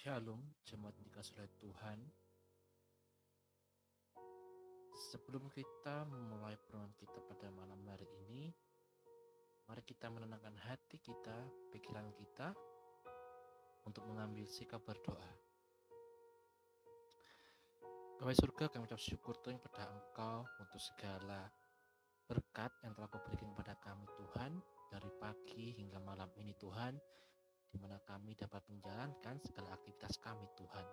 [0.00, 1.98] Shalom, jemaat dikasih oleh Tuhan.
[5.12, 8.48] Sebelum kita memulai perenungan kita pada malam hari ini,
[9.68, 12.56] mari kita menenangkan hati kita, pikiran kita,
[13.84, 15.30] untuk mengambil sikap berdoa.
[18.16, 21.44] Bapak surga, kami ucap syukur Tuhan pada Engkau untuk segala
[22.24, 26.96] berkat yang telah Kau berikan kepada kami Tuhan dari pagi hingga malam ini Tuhan
[27.70, 30.86] di mana kami dapat menjalankan segala aktivitas kami Tuhan.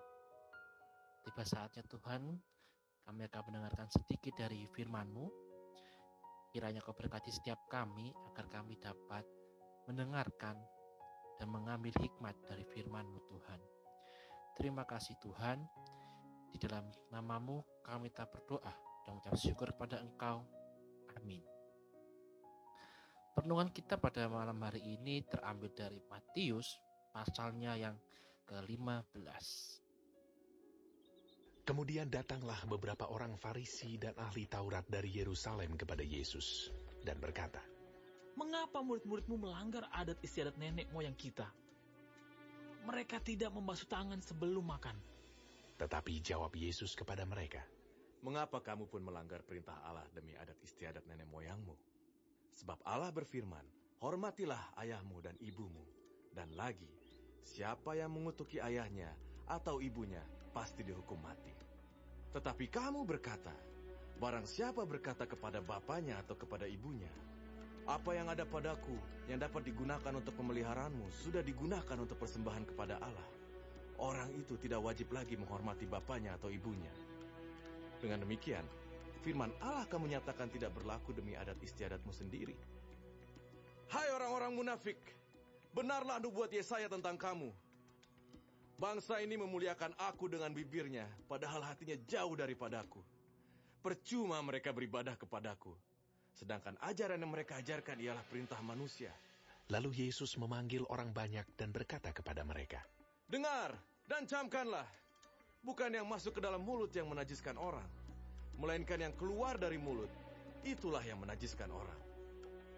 [1.26, 2.22] Tiba saatnya Tuhan,
[3.02, 5.26] kami akan mendengarkan sedikit dari firman-Mu.
[6.54, 9.26] Kiranya Kau berkati setiap kami agar kami dapat
[9.90, 10.56] mendengarkan
[11.36, 13.60] dan mengambil hikmat dari firman-Mu Tuhan.
[14.56, 15.58] Terima kasih Tuhan.
[16.48, 18.72] Di dalam namamu kami tak berdoa
[19.04, 20.42] dan mengucap syukur kepada Engkau.
[21.14, 21.57] Amin.
[23.38, 26.74] Renungan kita pada malam hari ini terambil dari Matius
[27.14, 27.94] pasalnya yang
[28.50, 29.46] ke-15.
[31.62, 36.74] Kemudian datanglah beberapa orang Farisi dan ahli Taurat dari Yerusalem kepada Yesus
[37.06, 37.62] dan berkata,
[38.34, 41.46] Mengapa murid-muridmu melanggar adat istiadat nenek moyang kita?
[42.90, 44.98] Mereka tidak membasuh tangan sebelum makan.
[45.78, 47.62] Tetapi jawab Yesus kepada mereka,
[48.18, 51.97] Mengapa kamu pun melanggar perintah Allah demi adat istiadat nenek moyangmu?
[52.54, 53.64] Sebab Allah berfirman,
[54.00, 55.84] hormatilah ayahmu dan ibumu.
[56.32, 56.88] Dan lagi,
[57.42, 59.10] siapa yang mengutuki ayahnya
[59.48, 60.22] atau ibunya
[60.54, 61.52] pasti dihukum mati.
[62.30, 63.54] Tetapi kamu berkata,
[64.20, 67.10] barang siapa berkata kepada bapaknya atau kepada ibunya,
[67.88, 69.00] apa yang ada padaku
[69.32, 73.28] yang dapat digunakan untuk pemeliharaanmu sudah digunakan untuk persembahan kepada Allah.
[73.98, 76.92] Orang itu tidak wajib lagi menghormati bapaknya atau ibunya.
[77.98, 78.62] Dengan demikian,
[79.22, 82.54] firman Allah kamu nyatakan tidak berlaku demi adat istiadatmu sendiri.
[83.88, 85.00] Hai orang-orang munafik,
[85.72, 87.50] benarlah nubuat Yesaya tentang kamu.
[88.78, 93.02] Bangsa ini memuliakan aku dengan bibirnya, padahal hatinya jauh daripadaku.
[93.82, 95.74] Percuma mereka beribadah kepadaku,
[96.36, 99.10] sedangkan ajaran yang mereka ajarkan ialah perintah manusia.
[99.68, 102.78] Lalu Yesus memanggil orang banyak dan berkata kepada mereka,
[103.26, 103.74] Dengar
[104.06, 104.86] dan camkanlah,
[105.60, 107.84] bukan yang masuk ke dalam mulut yang menajiskan orang,
[108.58, 110.10] melainkan yang keluar dari mulut,
[110.66, 111.98] itulah yang menajiskan orang.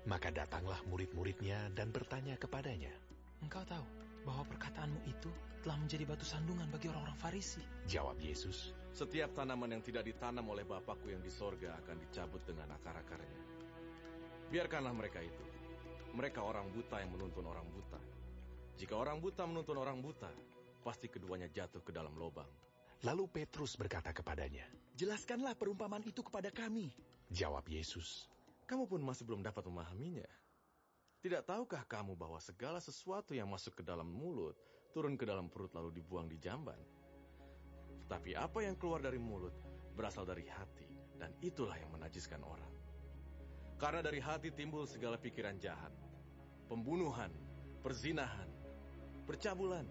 [0.09, 2.93] Maka datanglah murid-muridnya dan bertanya kepadanya.
[3.41, 3.85] Engkau tahu
[4.25, 5.29] bahwa perkataanmu itu
[5.61, 7.61] telah menjadi batu sandungan bagi orang-orang Farisi.
[7.85, 12.75] Jawab Yesus, Setiap tanaman yang tidak ditanam oleh Bapakku yang di sorga akan dicabut dengan
[12.75, 13.41] akar-akarnya.
[14.51, 15.45] Biarkanlah mereka itu.
[16.11, 18.01] Mereka orang buta yang menuntun orang buta.
[18.81, 20.33] Jika orang buta menuntun orang buta,
[20.83, 22.49] pasti keduanya jatuh ke dalam lubang.
[23.01, 26.93] Lalu Petrus berkata kepadanya, Jelaskanlah perumpamaan itu kepada kami.
[27.33, 28.29] Jawab Yesus,
[28.69, 30.29] Kamu pun masih belum dapat memahaminya.
[31.21, 34.57] Tidak tahukah kamu bahwa segala sesuatu yang masuk ke dalam mulut
[34.93, 36.79] turun ke dalam perut lalu dibuang di jamban?
[38.05, 39.53] Tetapi apa yang keluar dari mulut
[40.01, 40.89] berasal dari hati,
[41.21, 42.73] dan itulah yang menajiskan orang.
[43.77, 45.93] Karena dari hati timbul segala pikiran jahat,
[46.69, 47.33] pembunuhan,
[47.85, 48.49] perzinahan,
[49.29, 49.85] percabulan,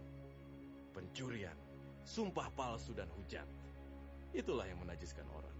[0.93, 1.57] pencurian,
[2.09, 3.45] sumpah palsu dan hujat.
[4.33, 5.53] Itulah yang menajiskan orang.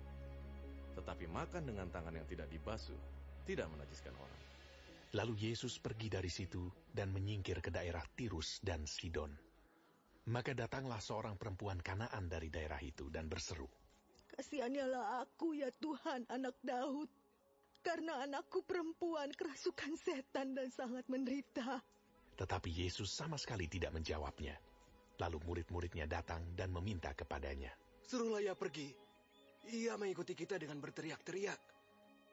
[0.98, 2.98] Tetapi makan dengan tangan yang tidak dibasuh
[3.46, 4.42] tidak menajiskan orang.
[5.14, 9.30] Lalu Yesus pergi dari situ dan menyingkir ke daerah Tirus dan Sidon.
[10.30, 13.66] Maka datanglah seorang perempuan Kanaan dari daerah itu dan berseru,
[14.38, 17.10] Kasihanilah aku ya Tuhan anak Daud.
[17.82, 21.82] Karena anakku perempuan kerasukan setan dan sangat menderita.
[22.38, 24.69] Tetapi Yesus sama sekali tidak menjawabnya.
[25.20, 27.76] Lalu murid-muridnya datang dan meminta kepadanya.
[28.08, 28.88] Suruhlah ia pergi.
[29.70, 31.60] Ia mengikuti kita dengan berteriak-teriak.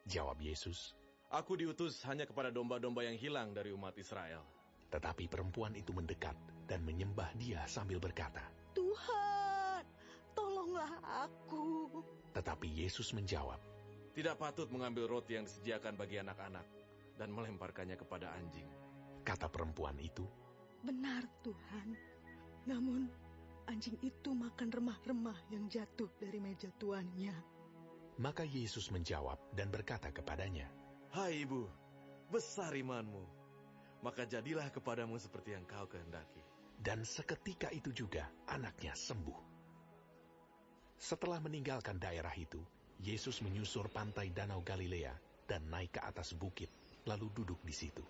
[0.07, 0.95] Jawab Yesus,
[1.27, 4.47] Aku diutus hanya kepada domba-domba yang hilang dari umat Israel.
[4.87, 6.39] tetapi perempuan itu mendekat
[6.71, 9.83] dan menyembah dia sambil berkata, Tuhan,
[10.31, 10.95] tolonglah
[11.27, 11.91] aku.
[12.31, 13.59] Tetapi Yesus menjawab,
[14.15, 16.65] Tidak patut mengambil roti yang disediakan bagi anak-anak
[17.19, 18.71] dan melemparkannya kepada anjing.
[19.27, 20.23] kata perempuan itu,
[20.87, 21.89] Benar Tuhan.
[22.67, 23.07] Namun
[23.71, 27.35] anjing itu makan remah-remah yang jatuh dari meja tuannya.
[28.17, 30.73] maka Yesus menjawab dan berkata kepadanya,
[31.13, 31.69] Hai ibu,
[32.33, 33.25] besar imanmu.
[34.01, 36.43] Maka jadilah kepadamu seperti yang kau kehendaki.
[36.77, 39.41] dan seketika itu juga anaknya sembuh.
[40.97, 42.61] Setelah meninggalkan daerah itu,
[43.01, 45.17] Yesus menyusur pantai Danau Galilea
[45.49, 46.69] dan naik ke atas bukit,
[47.09, 48.05] lalu duduk di situ.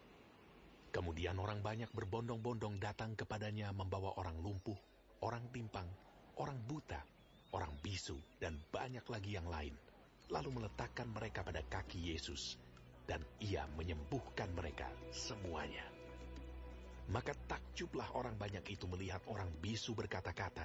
[0.96, 4.81] Kemudian orang banyak berbondong-bondong datang kepadanya membawa orang lumpuh,
[5.20, 5.84] orang timpang,
[6.40, 7.04] orang buta,
[7.52, 9.76] orang bisu, dan banyak lagi yang lain.
[10.32, 12.56] Lalu meletakkan mereka pada kaki Yesus,
[13.04, 15.84] dan ia menyembuhkan mereka semuanya.
[17.12, 20.64] Maka takjublah orang banyak itu melihat orang bisu berkata-kata,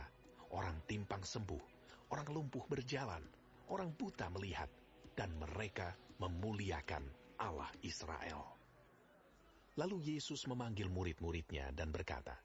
[0.56, 1.64] orang timpang sembuh,
[2.08, 3.28] orang lumpuh berjalan,
[3.68, 4.72] orang buta melihat,
[5.12, 5.92] dan mereka
[6.24, 7.04] memuliakan
[7.36, 8.61] Allah Israel.
[9.80, 12.36] Lalu Yesus memanggil murid-muridnya dan berkata,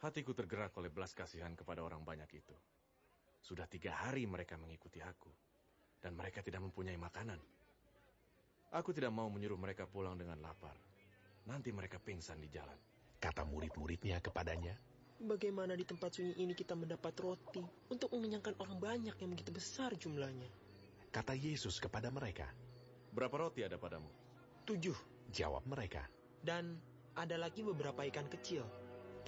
[0.00, 2.56] Hatiku tergerak oleh belas kasihan kepada orang banyak itu.
[3.44, 5.28] Sudah tiga hari mereka mengikuti aku,
[6.00, 7.36] dan mereka tidak mempunyai makanan.
[8.72, 10.72] Aku tidak mau menyuruh mereka pulang dengan lapar.
[11.44, 12.76] Nanti mereka pingsan di jalan.
[13.20, 14.72] Kata murid-muridnya kepadanya,
[15.20, 17.60] Bagaimana di tempat sunyi ini kita mendapat roti
[17.92, 20.48] untuk mengenyangkan orang banyak yang begitu besar jumlahnya?
[21.12, 22.48] Kata Yesus kepada mereka,
[23.12, 24.08] Berapa roti ada padamu?
[24.64, 24.96] Tujuh.
[25.28, 26.08] Jawab mereka.
[26.40, 26.80] Dan
[27.20, 28.64] ada lagi beberapa ikan kecil.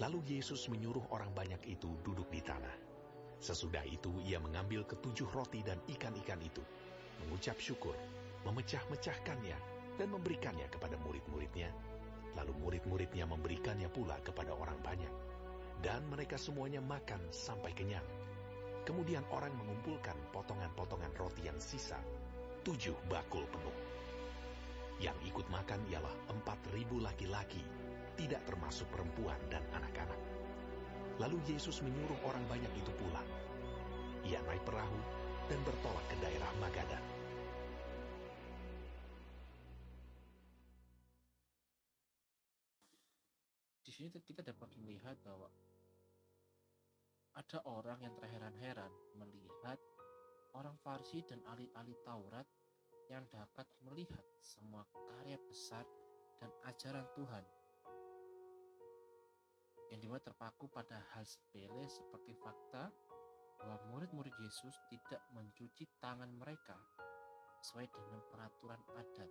[0.00, 2.72] Lalu Yesus menyuruh orang banyak itu duduk di tanah.
[3.36, 6.64] Sesudah itu ia mengambil ketujuh roti dan ikan-ikan itu,
[7.20, 7.92] mengucap syukur,
[8.48, 9.58] memecah-mecahkannya,
[10.00, 11.68] dan memberikannya kepada murid-muridnya.
[12.32, 15.12] Lalu murid-muridnya memberikannya pula kepada orang banyak.
[15.84, 18.06] Dan mereka semuanya makan sampai kenyang.
[18.88, 22.00] Kemudian orang mengumpulkan potongan-potongan roti yang sisa,
[22.64, 23.76] tujuh bakul penuh.
[25.02, 27.58] Yang ikut makan ialah empat ribu laki-laki,
[28.14, 30.20] tidak termasuk perempuan dan anak-anak.
[31.18, 33.26] Lalu Yesus menyuruh orang banyak itu pulang.
[34.22, 35.00] Ia naik perahu
[35.50, 37.02] dan bertolak ke daerah Magadan.
[43.82, 45.50] Di sini kita dapat melihat bahwa
[47.34, 49.82] ada orang yang terheran-heran melihat
[50.54, 52.46] orang Farisi dan ahli-ahli Taurat
[53.12, 55.84] yang dapat melihat semua karya besar
[56.40, 57.44] dan ajaran Tuhan
[59.92, 62.88] yang di mana terpaku pada hal sepele seperti fakta
[63.60, 66.72] bahwa murid-murid Yesus tidak mencuci tangan mereka
[67.60, 69.30] sesuai dengan peraturan adat.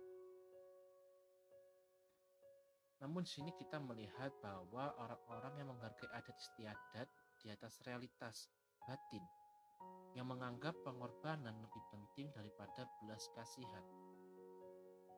[3.02, 7.10] Namun sini kita melihat bahwa orang-orang yang menghargai adat istiadat
[7.42, 8.46] di atas realitas
[8.86, 9.41] batin
[10.12, 13.84] yang menganggap pengorbanan lebih penting daripada belas kasihan.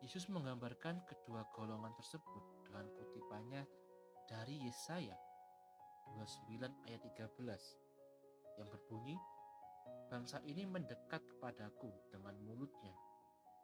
[0.04, 3.64] Yesus menggambarkan kedua golongan tersebut dengan kutipannya
[4.28, 5.16] dari Yesaya
[6.12, 9.16] 29 ayat 13 yang berbunyi
[10.08, 12.92] Bangsa ini mendekat kepadaku dengan mulutnya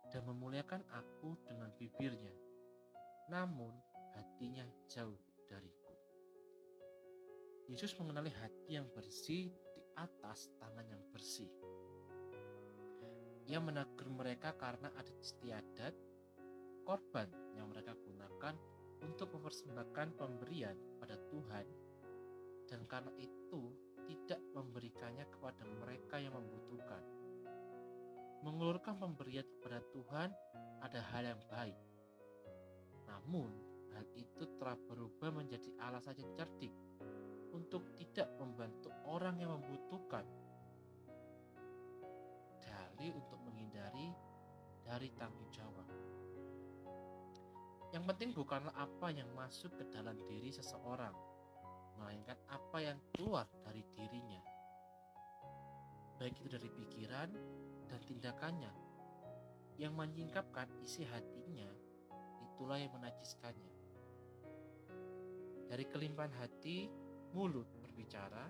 [0.08, 2.32] dan memuliakan aku dengan bibirnya
[3.30, 3.70] namun
[4.18, 5.94] hatinya jauh dariku.
[7.70, 9.54] Yesus mengenali hati yang bersih
[10.00, 11.50] atas tangan yang bersih.
[13.50, 15.94] Ia menegur mereka karena adat istiadat,
[16.86, 18.54] korban yang mereka gunakan
[19.04, 21.66] untuk mempersembahkan pemberian pada Tuhan
[22.70, 23.74] dan karena itu
[24.06, 27.02] tidak memberikannya kepada mereka yang membutuhkan.
[28.40, 30.30] Mengulurkan pemberian kepada Tuhan
[30.80, 31.78] ada hal yang baik.
[33.10, 33.50] Namun,
[33.92, 36.72] hal itu telah berubah menjadi alasan yang cerdik
[37.50, 40.24] untuk tidak membantu orang yang membutuhkan.
[42.62, 44.14] Dalih untuk menghindari
[44.86, 45.86] dari tanggung jawab.
[47.90, 51.14] Yang penting bukanlah apa yang masuk ke dalam diri seseorang,
[51.98, 54.38] melainkan apa yang keluar dari dirinya.
[56.22, 57.30] Baik itu dari pikiran
[57.90, 58.72] dan tindakannya.
[59.80, 61.66] Yang menyingkapkan isi hatinya,
[62.44, 63.74] itulah yang menajiskannya.
[65.66, 66.92] Dari kelimpahan hati,
[67.30, 68.46] mulut berbicara.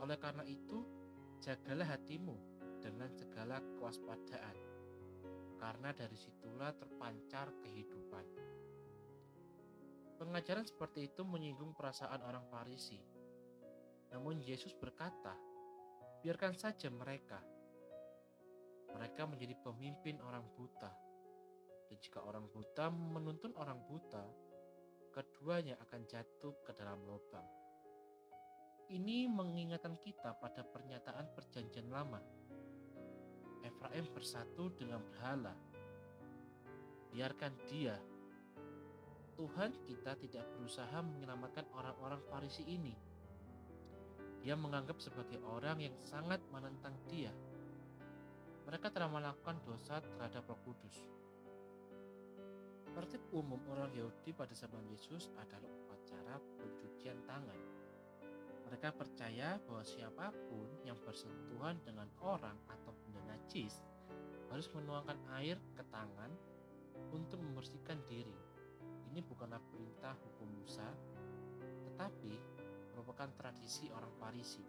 [0.00, 0.84] Oleh karena itu,
[1.40, 2.36] jagalah hatimu
[2.80, 4.56] dengan segala kewaspadaan,
[5.60, 8.24] karena dari situlah terpancar kehidupan.
[10.20, 13.00] Pengajaran seperti itu menyinggung perasaan orang Farisi.
[14.12, 15.32] Namun Yesus berkata,
[16.20, 17.40] biarkan saja mereka.
[18.92, 20.92] Mereka menjadi pemimpin orang buta.
[21.88, 24.49] Dan jika orang buta menuntun orang buta,
[25.10, 27.46] keduanya akan jatuh ke dalam lubang.
[28.90, 32.18] Ini mengingatkan kita pada pernyataan perjanjian lama.
[33.62, 35.54] Efraim bersatu dengan berhala.
[37.14, 37.94] Biarkan dia.
[39.38, 42.94] Tuhan kita tidak berusaha menyelamatkan orang-orang Farisi ini.
[44.42, 47.30] Dia menganggap sebagai orang yang sangat menentang dia.
[48.66, 50.96] Mereka telah melakukan dosa terhadap Roh Kudus.
[52.90, 57.60] Tertib umum orang Yahudi pada zaman Yesus adalah upacara pencucian tangan.
[58.66, 63.82] Mereka percaya bahwa siapa pun yang bersentuhan dengan orang atau benda najis
[64.50, 66.30] harus menuangkan air ke tangan
[67.14, 68.34] untuk membersihkan diri.
[69.10, 70.86] Ini bukanlah perintah hukum Musa,
[71.86, 72.34] tetapi
[72.94, 74.62] merupakan tradisi orang Farisi.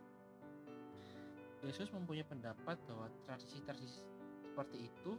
[1.62, 4.02] Yesus mempunyai pendapat bahwa tradisi-tradisi
[4.42, 5.14] seperti itu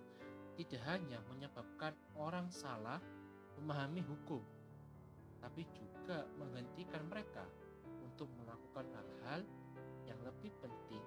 [0.63, 3.03] tidak hanya menyebabkan orang salah
[3.59, 4.39] memahami hukum,
[5.43, 7.43] tapi juga menghentikan mereka
[7.99, 9.43] untuk melakukan hal-hal
[10.07, 11.03] yang lebih penting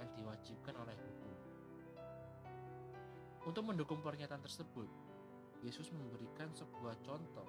[0.00, 1.36] yang diwajibkan oleh hukum.
[3.44, 4.88] Untuk mendukung pernyataan tersebut,
[5.60, 7.44] Yesus memberikan sebuah contoh.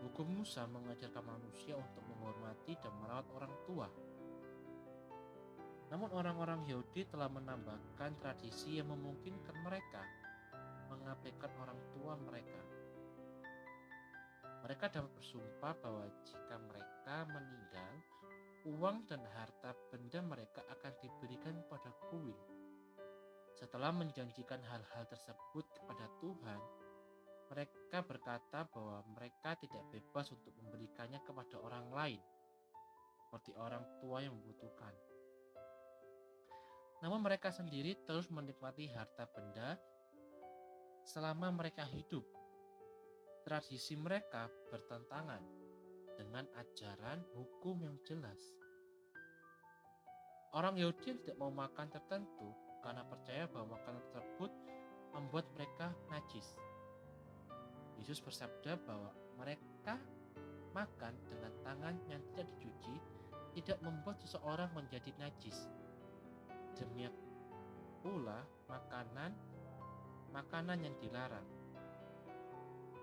[0.00, 3.88] Hukum Musa mengajarkan manusia untuk menghormati dan merawat orang tua.
[5.86, 10.02] Namun orang-orang Yahudi telah menambahkan tradisi yang memungkinkan mereka
[10.90, 12.62] mengabaikan orang tua mereka.
[14.66, 17.92] Mereka dapat bersumpah bahwa jika mereka meninggal,
[18.66, 22.34] uang dan harta benda mereka akan diberikan pada kuil.
[23.54, 26.60] Setelah menjanjikan hal-hal tersebut kepada Tuhan,
[27.46, 32.22] mereka berkata bahwa mereka tidak bebas untuk memberikannya kepada orang lain,
[33.22, 34.90] seperti orang tua yang membutuhkan.
[37.04, 39.76] Namun mereka sendiri terus menikmati harta benda
[41.04, 42.24] selama mereka hidup.
[43.46, 45.38] Tradisi mereka bertentangan
[46.18, 48.40] dengan ajaran hukum yang jelas.
[50.56, 52.48] Orang Yahudi tidak mau makan tertentu
[52.80, 54.50] karena percaya bahwa makanan tersebut
[55.12, 56.56] membuat mereka najis.
[58.00, 60.00] Yesus bersabda bahwa mereka
[60.72, 62.94] makan dengan tangan yang tidak dicuci
[63.56, 65.56] tidak membuat seseorang menjadi najis.
[66.76, 67.14] Demikian
[68.04, 69.32] pula makanan
[70.36, 71.48] makanan yang dilarang.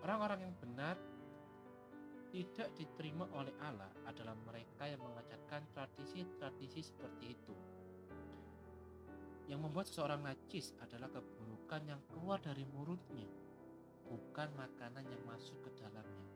[0.06, 0.96] Orang-orang yang benar
[2.30, 7.56] tidak diterima oleh Allah adalah mereka yang mengajarkan tradisi-tradisi seperti itu.
[9.50, 13.30] Yang membuat seseorang najis adalah keburukan yang keluar dari mulutnya,
[14.06, 16.30] bukan makanan yang masuk ke dalamnya.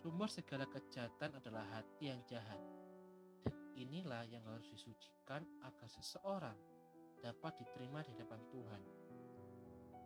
[0.00, 2.75] Sumber segala kejahatan adalah hati yang jahat.
[3.76, 6.56] Inilah yang harus disucikan agar seseorang
[7.20, 8.82] dapat diterima di depan Tuhan.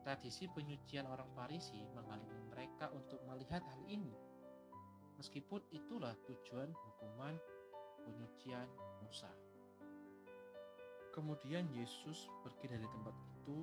[0.02, 4.10] Tradisi penyucian orang Farisi menghalangi mereka untuk melihat hal ini.
[5.22, 7.38] Meskipun itulah tujuan hukuman
[8.02, 8.66] penyucian
[9.06, 9.30] Musa.
[11.14, 13.62] Kemudian Yesus pergi dari tempat itu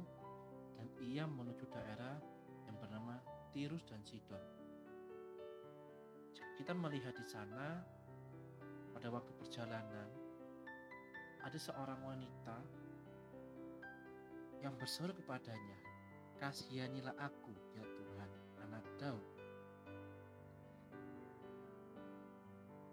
[0.80, 2.16] dan ia menuju daerah
[2.64, 3.20] yang bernama
[3.52, 4.40] Tirus dan Sidon.
[6.56, 7.97] Kita melihat di sana
[8.98, 10.10] pada waktu perjalanan
[11.46, 12.58] ada seorang wanita
[14.66, 15.78] yang berseru kepadanya,
[16.42, 18.30] "Kasihanilah aku, ya Tuhan,
[18.66, 19.22] anak Daud."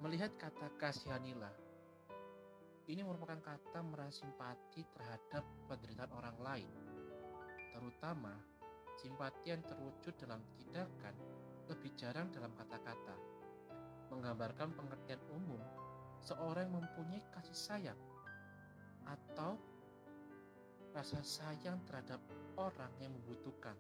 [0.05, 1.57] Melihat kata "kasihanilah",
[2.85, 5.41] ini merupakan kata merasa simpati terhadap
[5.73, 6.73] penderitaan orang lain,
[7.73, 8.37] terutama
[9.01, 11.17] simpati yang terwujud dalam tindakan
[11.73, 13.17] lebih jarang dalam kata-kata,
[14.13, 15.65] menggambarkan pengertian umum
[16.25, 18.01] seorang yang mempunyai kasih sayang
[19.05, 19.61] atau
[20.97, 22.19] rasa sayang terhadap
[22.57, 23.77] orang yang membutuhkan.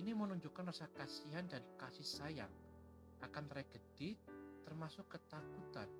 [0.00, 2.52] Ini menunjukkan rasa kasihan dan kasih sayang
[3.20, 4.16] akan tragedi
[4.64, 5.90] termasuk ketakutan.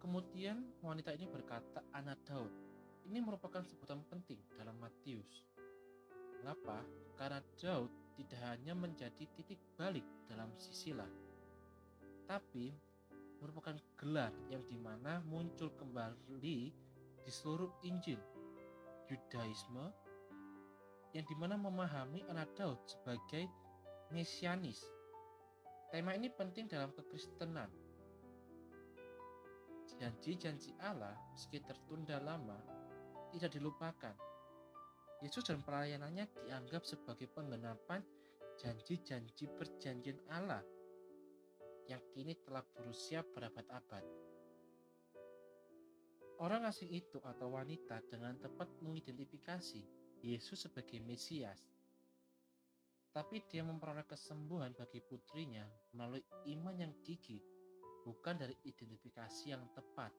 [0.00, 2.48] Kemudian wanita ini berkata anak Daud.
[3.04, 5.44] Ini merupakan sebutan penting dalam Matius.
[6.40, 6.80] Mengapa?
[7.20, 11.08] Karena Daud tidak hanya menjadi titik balik dalam sisilah,
[12.28, 12.72] tapi
[13.40, 16.72] merupakan gelar yang di mana muncul kembali
[17.24, 18.20] di seluruh Injil
[19.08, 19.90] Yudaisme
[21.10, 23.50] yang di mana memahami anak Daud sebagai
[24.14, 24.86] mesianis.
[25.90, 27.66] Tema ini penting dalam kekristenan.
[30.00, 32.56] Janji-janji Allah meski tertunda lama
[33.34, 34.14] tidak dilupakan.
[35.20, 38.00] Yesus dan pelayanannya dianggap sebagai penggenapan
[38.56, 40.64] janji-janji perjanjian Allah
[41.90, 44.06] yang kini telah berusia berabad-abad.
[46.40, 49.82] Orang asing itu atau wanita dengan tepat mengidentifikasi
[50.22, 51.58] Yesus sebagai Mesias.
[53.10, 55.66] Tapi dia memperoleh kesembuhan bagi putrinya
[55.98, 56.22] melalui
[56.54, 57.42] iman yang gigih,
[58.06, 60.14] bukan dari identifikasi yang tepat.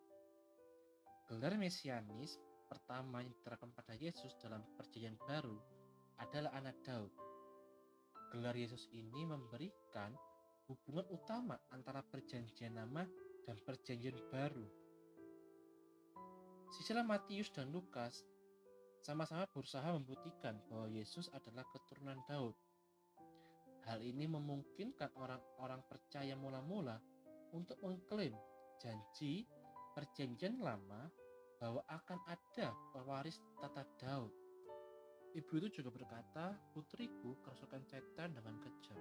[1.32, 2.36] Gelar Mesianis
[2.68, 5.56] pertama yang diterapkan pada Yesus dalam perjanjian baru
[6.20, 7.10] adalah anak Daud.
[8.36, 10.12] Gelar Yesus ini memberikan
[10.70, 13.08] hubungan utama antara perjanjian lama
[13.48, 14.66] dan perjanjian baru.
[16.72, 18.24] Sisilah Matius dan Lukas
[19.02, 22.54] sama-sama berusaha membuktikan bahwa Yesus adalah keturunan Daud.
[23.90, 27.02] Hal ini memungkinkan orang-orang percaya mula-mula
[27.52, 28.38] untuk mengklaim
[28.78, 29.50] janji
[29.98, 31.10] perjanjian lama
[31.58, 34.34] bahwa akan ada pewaris tata Daud.
[35.32, 39.00] Ibu itu juga berkata, putriku kerasukan setan dengan kejam.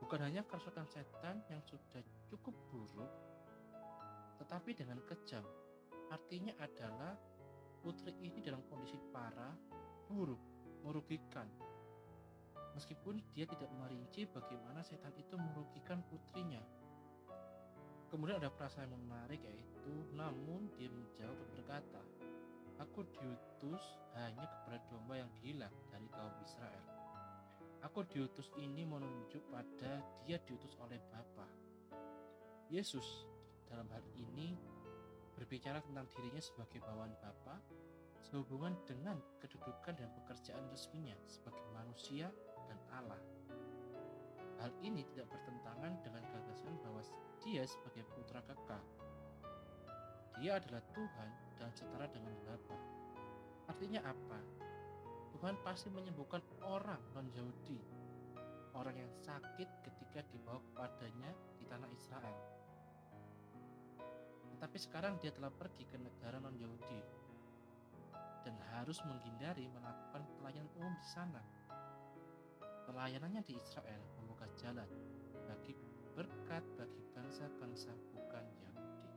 [0.00, 2.00] Bukan hanya kerasukan setan yang sudah
[2.32, 3.12] cukup buruk,
[4.40, 5.44] tetapi dengan kejam.
[6.10, 7.14] Artinya adalah
[7.84, 9.54] putri ini dalam kondisi parah,
[10.08, 10.40] buruk,
[10.82, 11.46] merugikan.
[12.72, 16.64] Meskipun dia tidak merinci bagaimana setan itu merugikan putrinya.
[18.10, 22.02] Kemudian ada perasaan yang menarik yaitu, namun dia menjawab dan berkata,
[22.80, 26.99] Aku diutus hanya kepada domba yang hilang dari kaum Israel.
[27.80, 31.48] Aku diutus ini menunjuk pada dia diutus oleh Bapa.
[32.68, 33.24] Yesus
[33.66, 34.52] dalam hal ini
[35.32, 37.56] berbicara tentang dirinya sebagai bawaan Bapa
[38.20, 42.28] sehubungan dengan kedudukan dan pekerjaan resminya sebagai manusia
[42.68, 43.18] dan Allah.
[44.60, 47.00] Hal ini tidak bertentangan dengan gagasan bahwa
[47.40, 48.84] dia sebagai putra kekal.
[50.36, 52.76] Dia adalah Tuhan dan setara dengan Bapa.
[53.72, 54.59] Artinya apa?
[55.36, 57.78] Tuhan pasti menyembuhkan orang non-Yahudi,
[58.74, 62.40] orang yang sakit ketika dibawa kepadanya di tanah Israel.
[64.56, 67.00] Tetapi sekarang dia telah pergi ke negara non-Yahudi
[68.44, 71.42] dan harus menghindari melakukan pelayanan umum di sana.
[72.90, 74.88] Pelayanannya di Israel membuka jalan
[75.46, 75.72] bagi
[76.18, 79.08] berkat bagi bangsa-bangsa bukan Yahudi.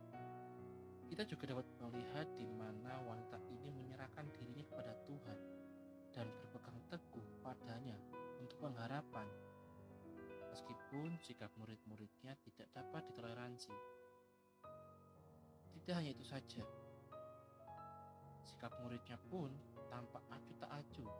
[1.10, 5.53] Kita juga dapat melihat di mana wanita ini menyerahkan dirinya kepada Tuhan
[6.14, 7.98] dan berpegang teguh padanya
[8.40, 9.26] untuk pengharapan.
[10.54, 13.74] Meskipun sikap murid-muridnya tidak dapat ditoleransi.
[15.74, 16.64] Tidak hanya itu saja,
[18.44, 19.52] sikap muridnya pun
[19.92, 21.12] tampak acuh tak acuh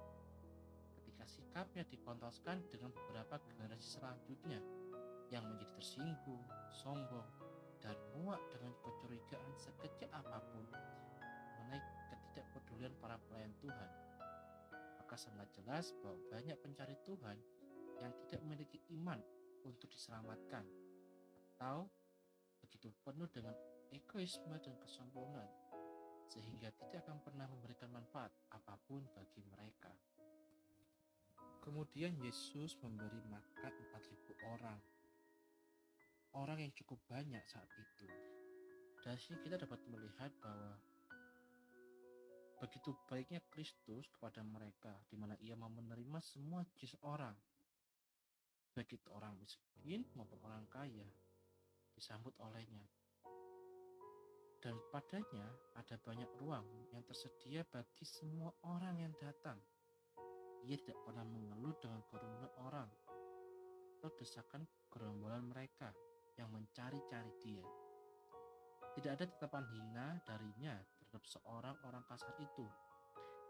[0.97, 4.61] ketika sikapnya dipontoskan dengan beberapa generasi selanjutnya
[5.29, 6.41] yang menjadi tersinggung,
[6.73, 7.29] sombong,
[7.85, 11.81] dan muak dengan kecurigaan sekecil apa pun mengenai
[12.13, 13.91] ketidakpedulian para pelayan Tuhan.
[15.15, 17.39] Maka sangat jelas bahwa banyak pencari Tuhan
[18.03, 19.23] yang tidak memiliki iman
[19.63, 20.67] untuk diselamatkan
[21.55, 21.87] atau
[22.59, 23.55] begitu penuh dengan
[23.95, 25.47] egoisme dan kesombongan
[26.27, 29.95] sehingga tidak akan pernah memberikan manfaat apa pun bagi mereka.
[31.63, 34.19] Kemudian Yesus memberi makan 4.000
[34.51, 34.83] orang.
[36.35, 38.11] Orang yang cukup banyak saat itu.
[38.99, 40.75] Dari sini kita dapat melihat bahwa
[42.61, 47.35] begitu baiknya Kristus kepada mereka di mana ia mau menerima semua jenis orang.
[48.75, 51.07] Baik itu orang miskin maupun orang kaya
[51.95, 52.83] disambut olehnya
[54.65, 55.45] dan padanya
[55.77, 59.61] ada banyak ruang yang tersedia bagi semua orang yang datang.
[60.65, 62.89] Ia tidak pernah mengeluh dengan kerumunan orang
[64.01, 65.93] atau desakan gerombolan mereka
[66.41, 67.61] yang mencari-cari dia.
[68.97, 70.81] Tidak ada tetapan hina darinya
[71.15, 72.67] terhadap seorang orang kasar itu.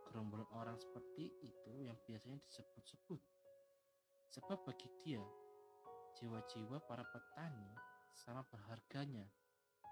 [0.05, 3.17] Gerombolan orang seperti itu yang biasanya disebut-sebut.
[4.37, 5.25] Sebab bagi dia,
[6.21, 7.73] jiwa-jiwa para petani
[8.13, 9.25] sama berharganya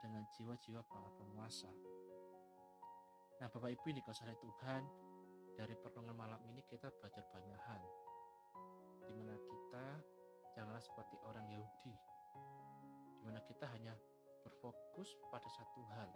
[0.05, 1.73] dengan jiwa-jiwa para penguasa.
[3.41, 4.85] Nah, Bapak Ibu yang dikasihi Tuhan,
[5.57, 7.83] dari pertemuan malam ini kita belajar banyak hal.
[9.09, 9.87] Di mana kita
[10.53, 11.97] janganlah seperti orang Yahudi,
[13.17, 13.97] di mana kita hanya
[14.45, 16.13] berfokus pada satu hal.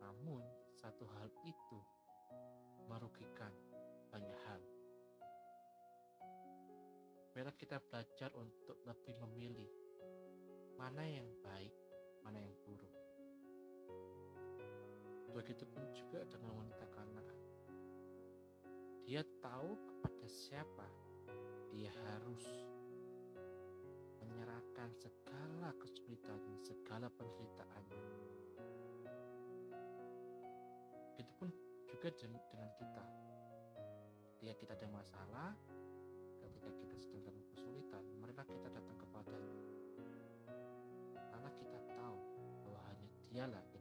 [0.00, 0.42] Namun,
[0.76, 1.78] satu hal itu
[2.86, 3.52] merugikan
[4.12, 4.62] banyak hal.
[7.36, 9.70] Biarlah kita belajar untuk lebih memilih
[10.80, 11.72] mana yang baik
[12.26, 12.94] mana yang buruk.
[15.30, 17.38] Begitupun juga dengan wanita Kanaan.
[19.06, 20.88] Dia tahu kepada siapa
[21.70, 22.42] dia harus
[24.18, 27.85] menyerahkan segala kesulitan, segala penderitaannya.
[32.14, 33.04] Juga dengan kita.
[34.36, 35.50] Ketika kita ada masalah,
[36.38, 39.56] ketika kita sedang dalam kesulitan, marilah kita datang kepadanya
[41.36, 41.84] dialah yang dapat
[43.36, 43.75] menolong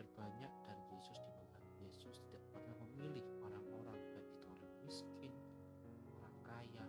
[0.00, 5.32] belajar banyak dari Yesus di Yesus tidak pernah memilih orang-orang baik itu orang miskin,
[6.16, 6.86] orang kaya,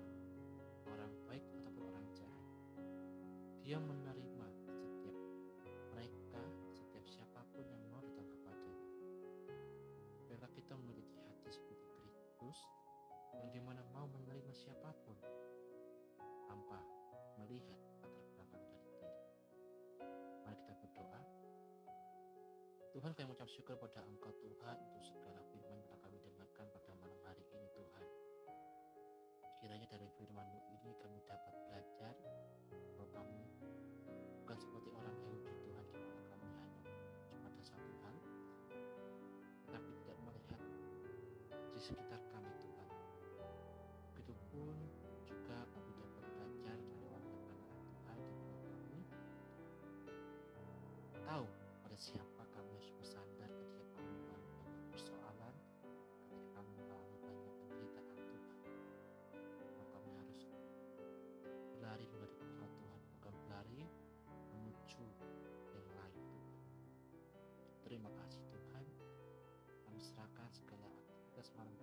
[0.88, 2.47] orang baik ataupun orang jahat.
[3.67, 5.17] Dia menerima setiap
[5.91, 6.39] mereka,
[6.71, 8.88] setiap siapa pun yang mau datang kepadanya.
[10.32, 12.63] Bila kita memiliki hati seperti Kristus,
[13.36, 15.19] yang di mana mau menerima siapa pun
[16.47, 16.80] tanpa
[17.43, 17.90] melihat
[22.91, 27.15] Tuhan kami mengucap syukur pada Engkau Tuhan untuk segala firman yang kami dengarkan pada malam
[27.23, 28.06] hari ini Tuhan.
[29.63, 32.12] Kiranya dari firman-Mu ini kami dapat belajar
[32.99, 33.47] bahwa kami
[34.43, 36.84] bukan seperti orang Yahudi Tuhan di mana kami hanya
[37.32, 38.15] cuma ada satu hal,
[39.71, 40.17] tapi tidak
[41.71, 42.88] di sekitar kami Tuhan.
[44.19, 44.75] Begitupun
[45.23, 48.99] juga kami dapat belajar dari anak-anak Tuhan di bawah kami.
[51.23, 51.45] Tahu
[51.88, 52.31] pada siapa
[71.41, 71.81] Terima